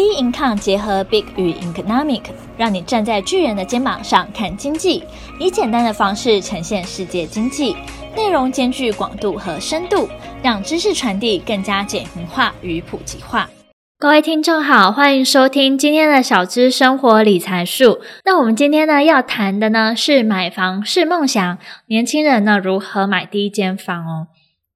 [0.00, 2.22] B Income 结合 Big 与 Economic，
[2.56, 5.04] 让你站在巨人的肩膀上看经济，
[5.38, 7.76] 以简单的方式呈现世界经济，
[8.16, 10.08] 内容兼具广度和深度，
[10.42, 13.50] 让知识传递更加简明化与普及化。
[13.98, 18.00] 各位听众好，欢迎收听今天的小资生活理财树。
[18.24, 21.58] 那我们今天呢要谈的呢是买房是梦想，
[21.88, 24.28] 年轻人呢如何买第一间房哦。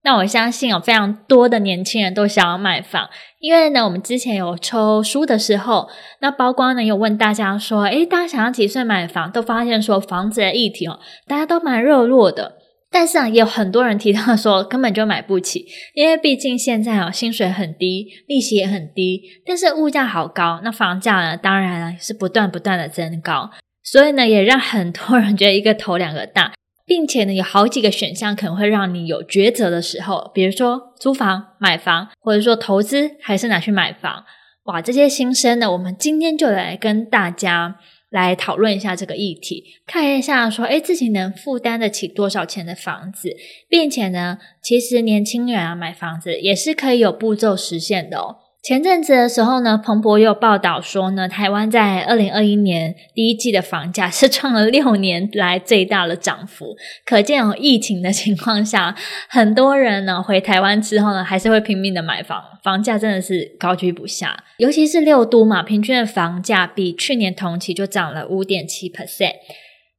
[0.04, 3.08] 那我相信有非常多的年轻人都想要买房，
[3.40, 5.88] 因为呢，我们之前有抽书的时候，
[6.20, 9.32] 那包括呢有问大家说，诶，大家想要几岁买房？
[9.32, 12.58] 都发现说房子的议题哦，大家都蛮热络的。
[12.90, 23.50] 但是啊，也有很多人提到说根本就买不起，因为毕竟现在啊薪水很低，利息也很低，但是物价好高，那房价呢，当然啊是不断不断的增高，
[23.82, 26.53] 所以呢，也让很多人觉得一个头两个大。
[26.86, 34.24] 并且呢，有好几个选项可能会让你有抉择的时候，比如说租房、买房，或者说投资，还是拿去买房。
[34.64, 37.78] 哇，这些心声呢，我们今天就来跟大家
[38.10, 43.36] 来讨论一下这个议题，看一下说，诶，自己能负担得起多少钱的房子，
[43.68, 48.36] 并且呢，其实年轻人啊买房子也是可以有步骤实现的哦。
[48.64, 56.74] 前阵子的时候呢，彭博也有报道说呢，台湾在二零二一年第一季的房价是创了六年来最大的涨幅。
[57.04, 58.96] 可见有疫情的情况下，
[59.28, 64.34] 很多人呢回台湾之后呢，还是会拼命的买房，房价真的是高居不下。
[64.56, 69.34] 尤其是六都嘛，平均的房价比去年同期就涨了五点七 percent。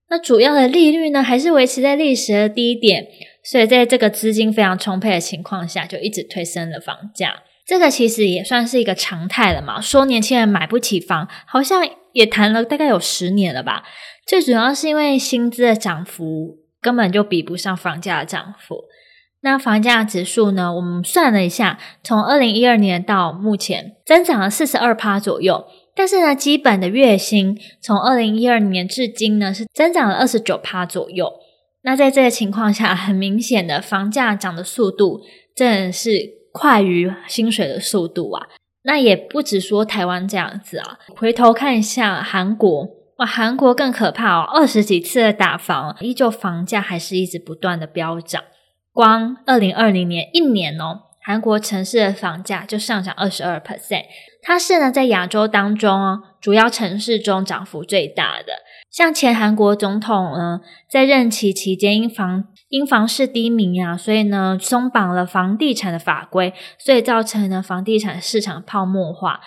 [0.09, 3.05] 那主要的利率呢，还是维持在历史的低点，
[3.43, 7.43] 所以在这个资金非常充沛的情况下，就一直推升了房价。
[7.65, 9.81] 这个其实也算是一个常态了嘛。
[9.81, 13.83] 说年轻人买不起房，好像也谈了大概有十年了吧。
[14.27, 18.83] 最主要是因为薪资的涨幅根本就比不上房价的涨幅。
[19.41, 25.65] 那房价指数呢，我们算了一下，从二零一二年到目前增长了四十二趴左右。
[25.95, 31.33] 但是呢，基本的月薪从二零一二年至今呢，是增长了二十九趴左右。
[31.81, 35.21] 那在这个情况下，很明显的房价涨的速度
[35.55, 36.44] 真的是。
[36.57, 38.47] 快于薪水的速度啊，
[38.83, 48.41] 那也不止说台湾这样子啊，回头看一下韩国，哇，韩国更可怕哦，二十几次的打房，依旧房价还是一直不断的飙涨，
[48.93, 54.05] 光二零二零年一年哦，韩国城市的房价就上涨二十二 percent，
[54.47, 58.53] 它是呢在亚洲当中哦，主要城市中涨幅最大的。
[58.91, 69.41] 像前韩国总统呢，在任期期间因房因房市低迷啊，所以呢松绑了房地产的法规，所以造成了房地产市场泡沫化。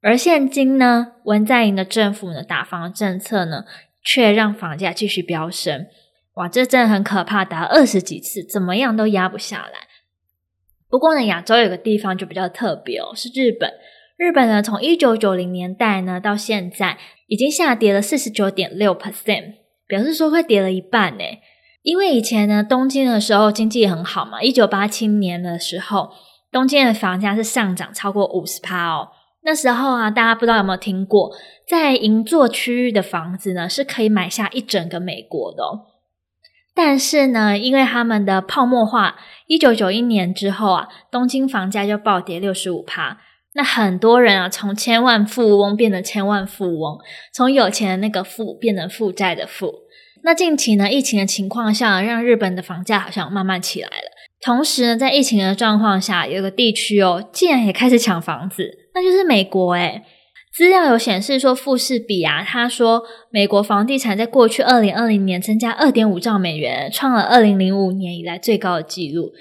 [0.00, 3.66] 而现今呢，文在寅的政府呢打房政策呢，
[4.02, 5.86] 却让房价继续飙升。
[6.36, 9.86] 哇，这真的很可怕，打了二十几次，怎么样都压不下来。
[10.88, 13.70] 不过呢，亚洲有个地方就比较特别哦，是日本。
[14.18, 16.98] 日本呢，从一九九零年代呢到现在，
[17.28, 19.54] 已经下跌了四十九点六 percent，
[19.86, 21.22] 表示说快跌了一半呢。
[21.82, 26.10] 因为以前呢，东京的时候经济很好嘛，一九八七年的时候，
[26.50, 29.10] 东京的房价是上涨超过五十趴哦。
[29.44, 31.30] 那时候啊，大家不知道有没有听过，
[31.68, 35.62] 在银座区域的房子呢，是可以买下一整个美国的。
[36.74, 39.14] 但是呢，因为他们的泡沫化，
[39.46, 43.18] 一九九一年之后啊，东京房价就暴跌六十五趴。
[43.54, 46.98] 那很多人啊，从千万富翁变成千万富翁，
[47.34, 49.72] 从有钱的那个富变成负债的富。
[50.22, 54.10] 那近期呢，疫情的情况下，让日本的房价好像慢慢起来了。
[54.40, 60.02] 同时呢，在疫情的状况下，有个地区哦，竟然也开始抢房子，那就是美国诶。
[60.52, 69.32] 资料有显示说，富士比啊，他说美国房地产在过去二零二零年增加二点五兆美元，创了二零零五年以来最高的纪录。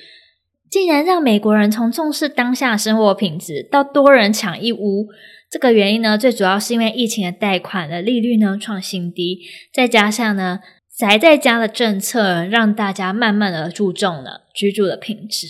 [0.69, 5.07] 竟然让美国人从重视当下生活品质到多人抢一屋，
[5.49, 9.39] 这个原因呢，最主要是因为疫情的贷款的利率呢创新低，
[9.73, 10.59] 再加上呢
[10.97, 15.47] 宅在家的政策，让大家慢慢的注重了居住的品质。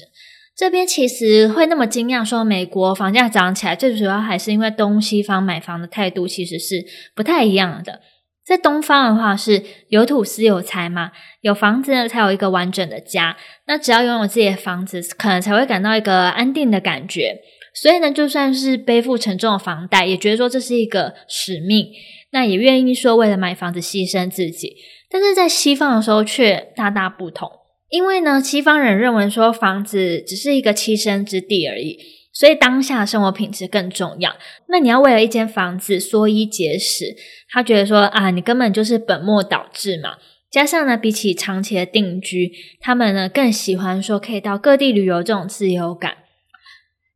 [0.55, 6.83] 这边其实会那么惊讶说美国房价涨起来，最主要还是因为东西方买房的态度其实是
[7.15, 8.01] 不太一样的。
[8.47, 11.11] 在东方的话是有土斯有财嘛，
[11.41, 13.35] 有房子才有一个完整的家。
[13.67, 17.41] 那只要拥有自己的房子，可能才会感到一个安定的感觉。
[17.75, 21.87] 所以呢，就算是背负沉重的房贷，也觉得说这是一个使命。
[22.31, 24.77] 那也愿意说为了买房子牺牲自己。
[25.09, 27.51] 但是在西方的时候却大大不同，
[27.89, 31.99] 因为呢，西方人认为说房子只是一个栖身之地而已。
[32.37, 34.35] 所以当下生活品质更重要。
[34.67, 37.15] 那你要为了一间房子缩衣节食，
[37.49, 40.17] 他觉得说啊，你根本就是本末倒置嘛。
[40.51, 46.17] 加上呢，比起长期的定居，他们呢更喜欢说可以到各地旅游这种自由感。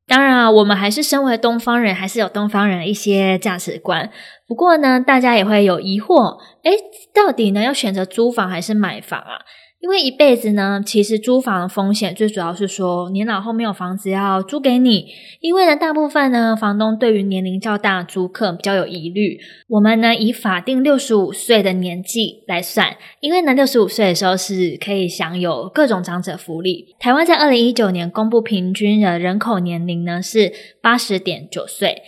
[0.08, 4.10] 当然啊，我们还是身为东方人，还是有东方人一些价值观。
[4.48, 6.72] 不过呢，大家也会有疑惑，诶，
[7.14, 9.46] 到底呢要选择租房还是买房啊？
[9.82, 15.08] 因为一辈子呢，其实租房的风险最主要是说，年老后没有房子要租给你。
[15.40, 19.40] 因为呢，大部分呢，房东对于年龄较大的租客比较有疑虑。
[19.68, 26.96] 我们呢，以法定六十五岁的年纪来算，因为呢，六十五岁的时候是可以享有各种长者福利。
[27.00, 32.04] 台湾在二零一九年公布平均的人口年龄呢是八十点九岁，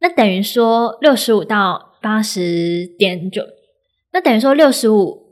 [0.00, 3.42] 那等于说六十五到八十点九，
[4.12, 5.23] 那等于说六十五。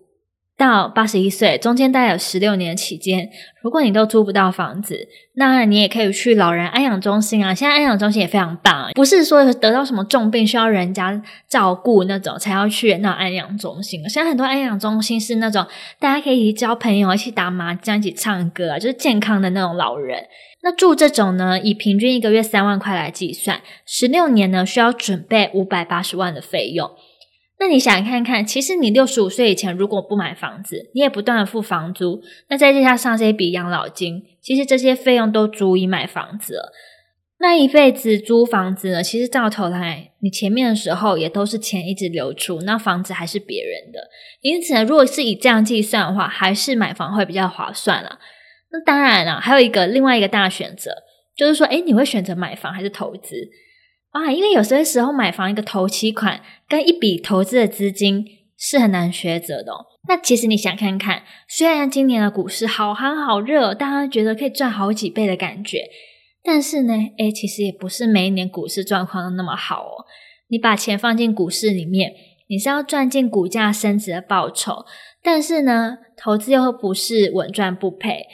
[0.57, 3.29] 到八十一岁，中间大概有十六年期间，
[3.63, 7.53] 如果你都租不到房子，那你也可以去老人安养中心啊。
[7.53, 14.09] 现在安养中心也非常棒，不是说得到什么重病需要人家照顾那种才要去那安养中心。
[14.09, 15.67] 现在很多安养中心是那种
[15.99, 20.27] 大家可以一起交朋友，一起打麻将，一起唱歌啊，就是健康的那种老人。
[20.63, 26.89] 那住这种呢，以平均一个月三万块来计算，十六年呢需要准备五百八十万的费用。
[27.63, 36.73] 那你想看看，其实你六十五岁以前如果不买房子，你也不断的付房租，那再加上这笔养老金，其实这些费用都足以买房子了。
[37.39, 44.11] 那一辈子租房子呢，其实到头来，你前面的时候也都是钱一直流出，那房子还是别人的。
[44.41, 48.19] 因此呢，如果是以这样计算的话，还是买房会比较划算啦。
[48.73, 50.91] 那当然了，还有一个另外一个大选择，
[51.37, 53.37] 就是说，诶，你会选择买房还是投资？
[54.13, 58.25] 啊，因为有些时候买房一个头期款跟一笔投资的资金
[58.59, 59.87] 是很难抉择的哦。
[60.07, 65.89] 那其实你想看看，虽然今年的股市好寒好热，大家觉得可以赚好几倍的感觉，
[66.43, 70.05] 但是呢，诶，其实也不是每一年股市状况都那么好哦。
[70.49, 72.13] 你把钱放进股市里面，
[72.49, 74.85] 你是要赚进股价升值的报酬，
[75.23, 78.27] 但是呢，投资又不是稳赚不赔，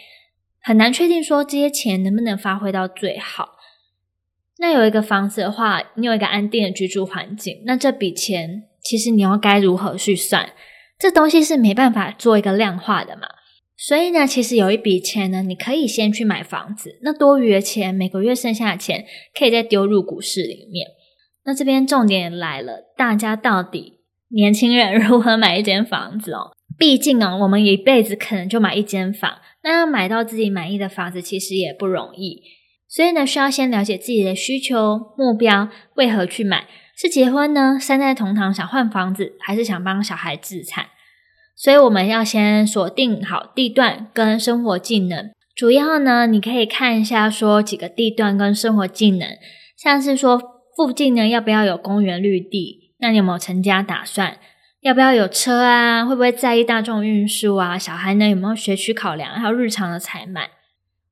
[0.60, 3.50] 很难确定说这些钱能不能发挥到最好。
[4.60, 10.50] 那有一个房子的话，你有一个安定的居住环境，那这笔钱其实你要该如何去算？
[10.98, 13.28] 这东西是没办法做一个量化的嘛。
[13.76, 19.06] 所以呢，其实有一笔钱呢，你可以先去买房子，那多余的钱，每个月剩下的钱，
[19.38, 20.88] 可以再丢入股市里面。
[21.44, 24.00] 那这边重点来了，大家到底
[24.30, 26.50] 年轻人 如何买一间房子哦？
[26.76, 32.42] 毕竟啊，我们一辈子可能就买一间房，那要买到自己满意的房子，其实也不容易。
[32.88, 36.66] 所以呢，需要先了解自己的需求目标，为何去买？
[36.96, 37.78] 是结婚呢？
[37.78, 40.86] 三代同堂想换房子，还是想帮小孩置产？
[41.54, 45.30] 所以我们要先锁定好地段跟生活技能。
[45.54, 49.28] 主要呢，你可以看一下说几个地段跟生活技能，
[49.76, 50.40] 像是说
[50.76, 52.94] 附近呢要不要有公园绿地？
[53.00, 54.38] 那你有没有成家打算？
[54.80, 56.04] 要不要有车啊？
[56.04, 57.76] 会不会在意大众运输啊？
[57.76, 59.34] 小孩呢有没有学区考量？
[59.34, 60.50] 还有日常的采买？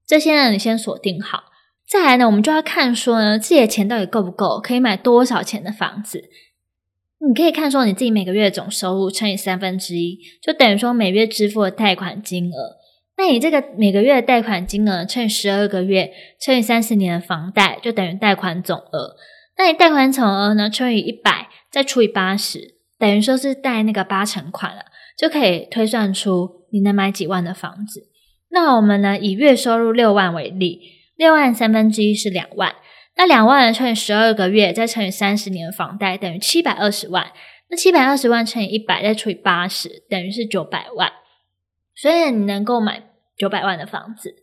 [0.06, 1.44] 这些呢你先锁定好。
[1.88, 6.24] 再来呢，我们就要看说呢，自己的钱到底够不够，可以买多少钱的房子。
[7.26, 12.76] 你可以看说你自己每个月的总收入乘以三分之一，就等于说每月支付的贷款金额。
[13.16, 19.16] 那你这个每个月的贷款金额乘以十二个月，乘以三十年的房贷，就等于贷款总额。
[19.56, 24.82] 那你贷款总额呢，乘以一百，再除以八十，等于说是贷那个八成款了，
[25.16, 28.08] 就可以推算出你能买几万的房子。
[28.50, 30.80] 那我们呢，以月收入六万为例。
[31.16, 32.74] 六万三分之一是两万，
[33.16, 37.32] 那两万乘以十二个月，再乘以三十年房贷，等于七百二十万。
[37.68, 41.10] 那七百二十万乘以一百，再除以八十，等于是九百万。
[41.94, 43.02] 所以你能够买
[43.36, 44.34] 九百万的房子。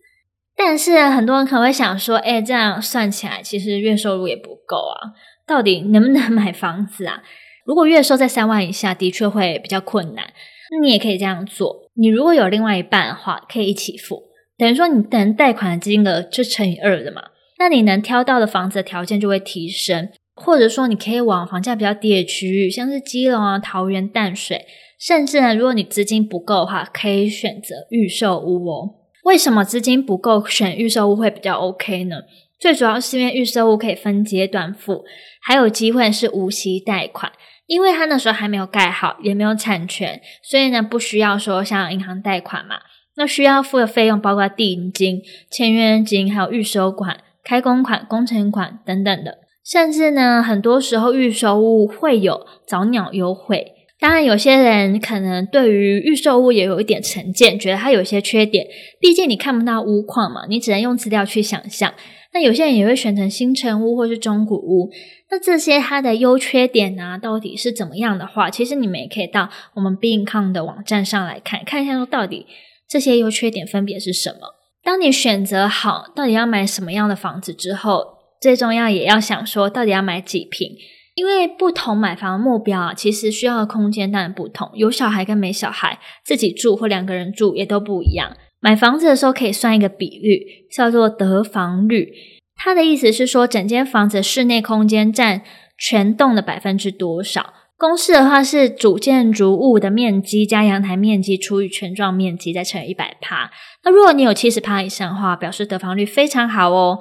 [0.56, 5.13] 但是很多人可能会想说，哎，这样算起来，其实月收入也不够啊。
[5.48, 7.22] 到底能不能买房子啊？
[7.65, 10.25] 如果月收在三万以下，的确会比较困难。
[10.72, 14.33] 那你也可以这样做，你如果有另外一半的话，可以一起付。
[14.63, 17.22] 等于说，你能贷款的金额就乘以二的嘛，
[17.60, 24.65] 那你能挑到的房子的条件就会提升，或者说你可以往房价比较低的区域，像是基隆啊、桃园、淡水，
[24.98, 28.89] 甚至呢，如果你资金不够的话，可以选择预售屋哦。
[29.25, 32.22] 为什么资金不够选预售屋会比较 OK 呢？
[32.58, 35.03] 最主要是因为预售屋可以分阶段付，
[35.41, 37.29] 还有机会是无息贷款，
[37.65, 42.75] 因为它那时候还没有盖好，也没有产权，所以呢，不需要说像银行贷款嘛。
[43.15, 49.39] 那需要付的费用包括定金、签约金，还有预收款、开工款、工程款等等的。
[49.63, 53.72] 甚至呢，很多时候预售屋会有早鸟优惠。
[54.00, 58.67] 当然，有些人可能对于预售屋也有一点成见，觉得它有些缺点。
[59.00, 61.93] 毕竟你看不到屋况嘛，你只能用资料去想象。
[62.34, 64.89] 那有些人也会选择新成屋或是中古屋。
[65.29, 72.48] 那这些它的优缺点呢，到底是怎么样的话，其实你们也可以到我们 b i n c o m 的网站上来看，看一下说到底。
[72.94, 74.54] 这些优缺点分别是什么？
[74.84, 80.70] 当你选择好到底要买什么样的房子之后，最重要也要想说到底要买几平，
[81.16, 84.70] 因为不同买房目标啊，其实需要的空间当然不同。
[84.76, 88.38] 有小孩跟没小孩，自己住或两个人住也都不一样。
[88.60, 92.14] 买房子的时候可以算一个比率，叫做得房率。
[92.56, 95.42] 它的意思是说，整间房子室内空间占
[95.80, 97.54] 全栋的百分之多少？
[97.84, 103.52] 公式的话是主建筑物的面积加阳台面积除以全幢面积，再乘以一百趴。
[103.84, 107.00] 那如果你有七十趴以上的话，表示得房率非常好哦。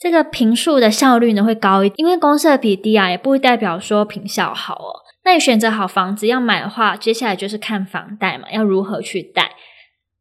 [0.00, 4.90] 这个平数的效率呢会高一点，因为公设比低啊，也不会代表说坪效好哦。
[5.24, 9.52] 那你选择好房子要买的话，接下来就是看房贷嘛，要如何去贷？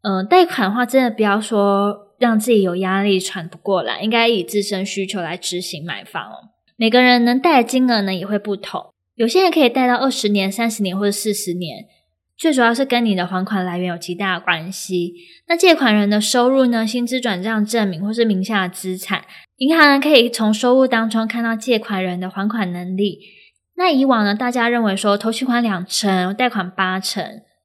[0.04, 6.36] 嗯、呃，贷款的话，真的不要说让自己有压力喘不过来，应该以自身需求来执行买房哦。
[6.78, 8.92] 每个人能贷的金额呢也会不同。
[9.16, 11.86] 有些人可以贷到二十年、三十年或者四十年，
[12.38, 15.14] 最主要是跟你的还款来源有极大的关系。
[15.48, 16.86] 那借款人的收入呢？
[16.86, 19.24] 薪资转账证明或是名下的资产，
[19.56, 23.20] 银行呢可以从收入当中看到借款人的还款能力。
[23.78, 27.24] 那以往呢，大家认为说头期款两成，贷款八成。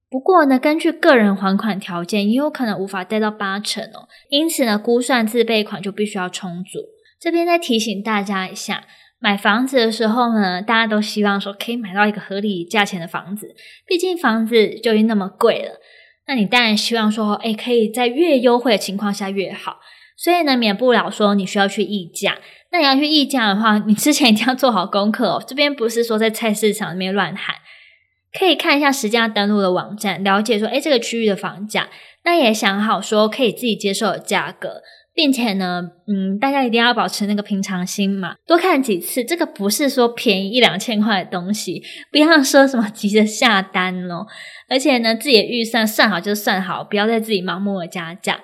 [0.09, 4.07] 不过呢，根据个人还款条件，也有可能无法贷到八成哦。
[4.29, 6.79] 因此呢，估算自备款就必须要充足。
[7.21, 8.85] 这边再提醒大家一下。
[9.21, 13.55] 买房子的时候呢，大家都希望说可以买到一个合理价钱的房子，
[13.87, 15.79] 毕竟房子就已经那么贵了。
[16.27, 19.81] 那你当然希望说，诶，可以在越优惠的情况下越好。
[20.17, 22.39] 所以呢，免不了说你需要去议价。
[22.73, 25.45] 那你要去议价的话，你之前一定要做好功课哦。
[25.47, 27.57] 这边不是说在菜市场里面乱喊，
[28.39, 31.89] 可以看一下实价登录的网站，了解说，诶，这个区域的房价。
[32.23, 34.83] 那也想好说可以自己接受的价格。
[35.13, 39.25] 并且呢，嗯，大家一定要保持那个平常心嘛，多看几次。
[39.25, 44.27] 这个不是说便宜一两千块的东西，不要说什么急着下单哦。
[44.69, 48.41] 而且呢，自己的预算算好就算好，不要再自己盲目的加价。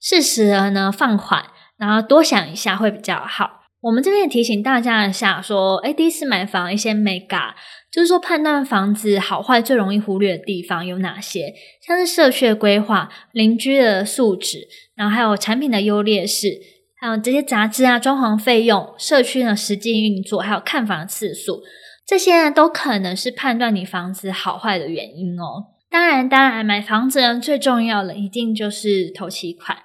[0.00, 1.44] 适时的呢放缓，
[1.78, 3.60] 然后多想一下会比较好。
[3.82, 7.54] 我们这边提醒大家一下，说，哎，第一次买房一些眉角，
[7.92, 11.52] 就是说判断房子好坏最容易忽略的地方有哪些，
[11.86, 14.66] 像是社区的规划、邻居的素质。
[14.94, 16.58] 然后还有产品的优劣势，
[16.98, 21.62] 还有这些杂志啊、装潢费用、社区的实际运作，还有看房次数，
[22.06, 25.66] 这些呢都可能是判断你房子好坏的原因哦。
[25.90, 29.78] 当然，当然，买房子呢最重要的一定就是头期款。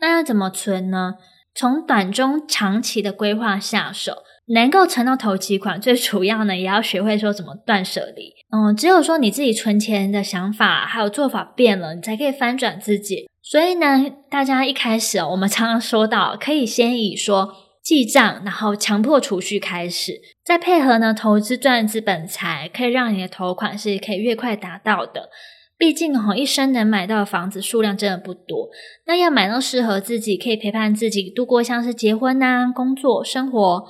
[0.00, 1.14] 那要怎么存呢？
[1.54, 8.32] 从短中长期的规划下手，能够存到头期款，最主要呢也要学会说怎么断舍离。
[8.50, 13.28] 嗯，只有说你自己存钱的想法还有做法变了，你才可以翻转自己。
[13.42, 25.30] 所以呢，大家一开始哦，我们常常说到，可以先以说记账，然后强迫储蓄开始，再配合呢投资赚资本财，可以让你的头款是可以越快达到的。
[25.76, 28.68] 毕竟哦，一生能买到的房子数量真的不多，
[29.06, 33.84] 那要买到适合自己、可以陪伴自己度过像是结婚呐、工作、生活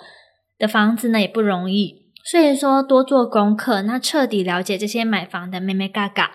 [0.59, 2.05] 的房子呢，也不容易。
[2.25, 6.33] 所以说，多做功课，那彻底了解这些买房的妹妹嘎嘎。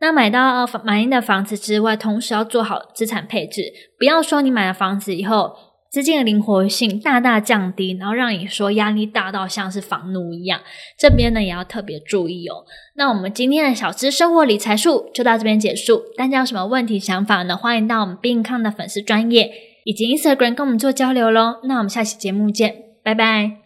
[0.00, 3.62] 那买到满意的房子之外，同时要做好资产配置，
[3.98, 5.54] 不要说你买了房子以后，
[5.90, 10.60] 资金的灵活性大大降低，然后让你说压力大到像是房奴一样。
[10.98, 12.64] 这边呢也要特别注意哦。
[12.96, 16.02] 那我们今天的小资生活理财术就到这边结束。
[16.16, 17.56] 大家有什么问题想法呢？
[17.56, 19.50] 欢迎到我们 b i n 康的粉丝专业
[19.84, 21.60] 以及 Instagram 跟我们做交流喽。
[21.64, 23.63] 那我们下期节目见，拜拜。